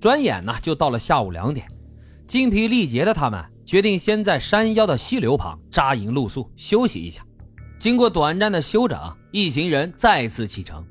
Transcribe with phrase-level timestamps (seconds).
[0.00, 1.66] 转眼呢就到了下午两点，
[2.26, 7.22] 精疲力竭的他们决定先在山腰的溪流旁扎营露宿，休息一下。
[7.78, 8.98] 经过短暂的休整，
[9.30, 10.82] 一行人再次启程，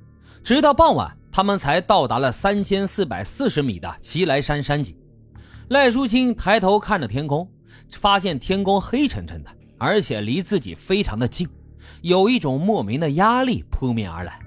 [0.43, 4.95] 直到傍晚，他们才到达了三千四百四十米的齐来山山脊。
[5.69, 7.49] 赖淑清抬头看着天空，
[7.91, 9.49] 发现天空黑沉沉的，
[9.79, 11.47] 而且离自己非常的近，
[12.01, 14.39] 有一种莫名的压力扑面而来。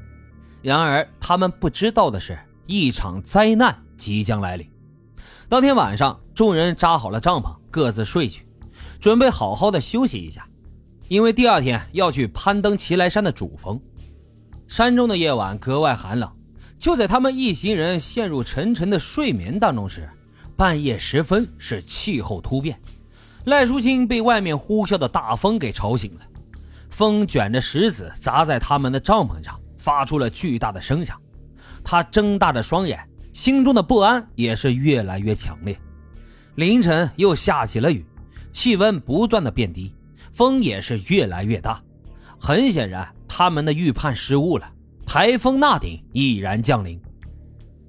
[0.62, 4.68] 然而，他们不知道的是，一场灾难即将来临。
[5.48, 8.44] 当天晚上，众人扎好了帐篷，各自睡去，
[8.98, 10.44] 准备好好的休息一下，
[11.06, 13.80] 因为第二天要去攀登齐来山的主峰。
[14.66, 16.28] 山中的夜晚格外寒冷，
[16.76, 20.08] 就在他们一行人陷入沉沉的睡眠当中时。
[20.56, 22.78] 半夜时分，是气候突变，
[23.44, 26.20] 赖淑清被外面呼啸的大风给吵醒了。
[26.90, 31.20] 风卷着石子砸在他们的帐篷上，发出了巨大的声响。
[31.84, 32.98] 他睁大着双眼，
[33.32, 35.78] 心中的不安也是越来越强烈。
[36.54, 38.04] 凌晨又下起了雨，
[38.50, 39.94] 气温不断的变低，
[40.32, 41.82] 风也是越来越大。
[42.38, 44.70] 很显然，他们的预判失误了，
[45.06, 47.00] 台风纳顶已然降临。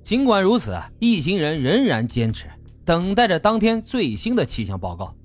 [0.02, 2.48] 尽管如此，一行人仍然坚持。
[2.86, 5.16] 等待着当天最新的气象报告。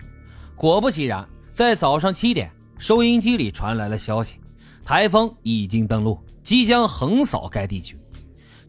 [0.54, 4.36] 果不其然，在早上七点，收音机里传来了消息：
[4.84, 7.96] 台风已经登陆，即将横扫该地区。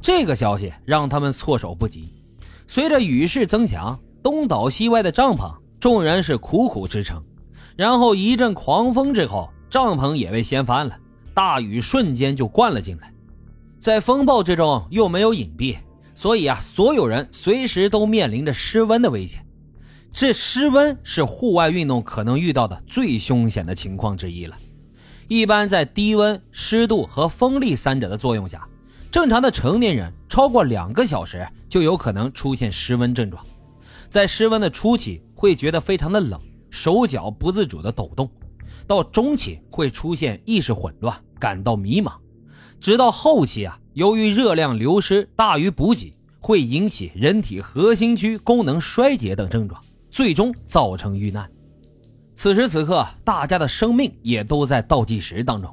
[0.02, 2.10] 这个消息让他们措手不及。
[2.68, 7.24] 随着雨势增强，东倒西歪的帐篷，众人是苦苦支撑。
[7.76, 10.98] 然后一阵狂风之后，帐篷也被掀翻了，
[11.34, 13.12] 大雨瞬间就灌了进来。
[13.80, 15.78] 在风暴之中，又没有隐蔽。
[16.14, 19.46] 所以啊，所有人随时都面临着失温的危险。
[20.12, 24.58] 这失温是户外运动可能遇到的最凶险的情况之一了。
[25.30, 28.66] 一般在低温、湿度和风力三者的作用下，
[29.12, 33.44] 正常的成年人超过两个小时就有可能出现失温症状。
[34.08, 38.28] 在失温的初期会觉得非常的冷，手脚不自主的抖动；
[38.86, 42.14] 到中期会出现意识混乱，感到迷茫。
[42.80, 49.82] 直到后期啊，由于热量流失大于补给，会引起人体核心区功能衰竭等症状，
[50.12, 51.50] 最终造成遇难。
[52.36, 55.72] 此时此刻，大家的生命也都在倒计时当中，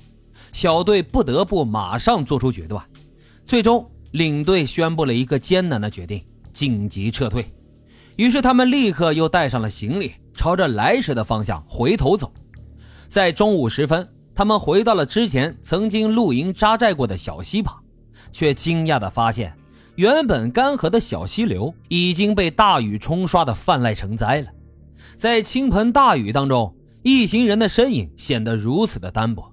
[0.52, 2.82] 小队不得不马上做出决断。
[3.46, 7.44] 最终，领队宣布了一个艰难的决定：紧急撤退。
[8.16, 12.32] 于是，他们立刻又带上了行李，朝着来时的方向回头走。
[13.08, 14.06] 在中午时分。
[14.34, 17.82] 他们回到了之前曾经露营扎寨过的小溪旁，
[18.30, 19.56] 却惊讶地发现，
[19.94, 24.48] 原本干涸的小溪流已经被大雨冲刷的泛滥成灾了。
[25.16, 29.50] 在倾盆大雨当中，一行人的身影显得如此的单薄。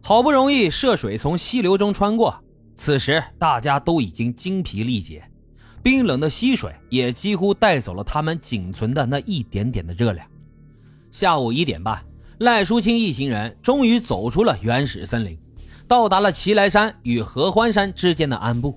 [0.00, 2.43] 好不容易涉水从溪流中穿过，
[2.74, 5.22] 此时大家都已经精疲力竭，
[5.82, 10.26] 冰冷的溪水也几乎带走了他们仅存的那一点点的热量。
[11.10, 12.04] 下午一点半。
[12.38, 15.38] 赖淑清一行人终于走出了原始森林，
[15.86, 18.76] 到达了齐来山与合欢山之间的安部。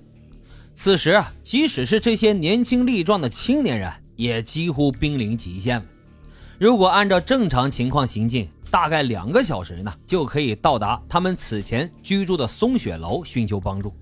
[0.74, 5.84] 此时，即使是这些年轻力壮的青年人，也几乎濒临极限了。
[6.56, 13.94] 如果按照正常情况行进，大概两个小时呢，就可以到达他们此前居住的松雪楼寻求帮助。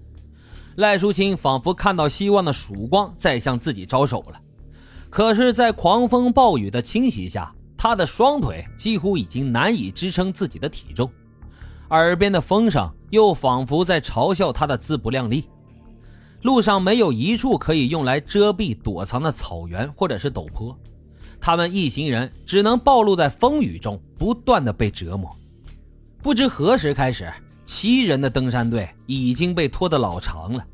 [0.76, 4.40] 赖淑清仿佛看到希望的曙光在向自己招手了，
[5.08, 7.52] 可是，在狂风暴雨的侵袭下。
[7.78, 11.08] 他的双腿几乎已经难以支撑自己的体重，
[11.90, 15.44] 耳边的风声又仿佛在嘲笑他的自不量力。
[16.40, 20.76] 路上没有一处可以用来遮蔽躲藏的草原或者是陡坡，
[21.40, 25.30] 他们一行人只能暴露在风雨中，不断的被折磨。
[26.22, 27.32] 不知何时开始，
[27.64, 30.64] 七人的登山队已经被拖得老长了。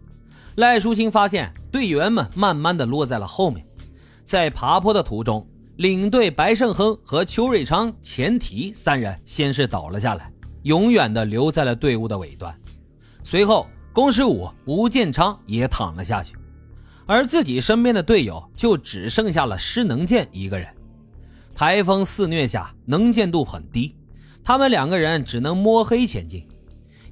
[0.57, 3.65] 赖淑清发现队员们慢慢的落在了后面，
[4.25, 5.47] 在爬坡的途中。
[5.77, 10.31] 领队白胜亨和邱瑞昌、钱提三人先是倒了下来，
[10.65, 12.55] 永远的留在了队伍的尾端。
[13.25, 16.35] 随后，龚十五、吴建昌也躺了下去，
[17.07, 20.69] 而自己身边的队友就只剩下了施能健一个人。
[21.55, 23.95] 台风肆虐下，能见度很低，
[24.43, 26.47] 他们两个人只能摸黑前进。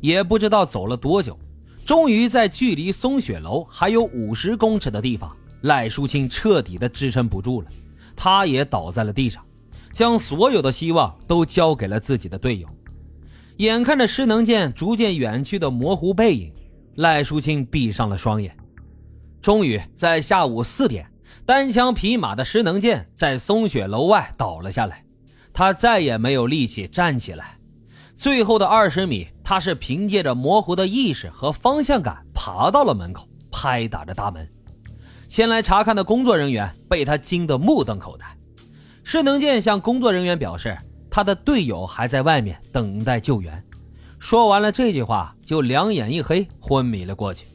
[0.01, 1.39] 也不知道走了多久，
[1.85, 7.69] 终于在距离松雪楼还有五十公尺的地方，赖淑清彻底的支撑不住了。
[8.17, 9.45] 他也倒在了地上，
[9.93, 12.67] 将所有的希望都交给了自己的队友。
[13.59, 16.51] 眼看着施能健逐渐远去的模糊背影，
[16.95, 18.57] 赖淑清闭上了双眼。
[19.43, 21.11] 终于在下午四点，
[21.47, 25.05] 单枪匹马的施能健在松雪楼外倒了下来，
[25.53, 27.59] 他再也没有力气站起来。
[28.15, 34.47] 最后的二十米，他是凭借着模糊的意识和方向感爬到了门口，拍打着大门。
[35.27, 38.27] 前来查看的工作人员被他惊得目瞪口呆。
[39.03, 40.77] 施能健向工作人员表示，
[41.11, 43.65] 他的队友还在外面等待救援。
[44.19, 47.47] 说完了这句话，就两眼一黑，昏迷了过去。